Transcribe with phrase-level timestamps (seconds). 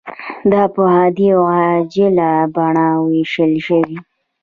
[0.51, 3.95] دا په عادي او عاجله بڼه ویشل شوې.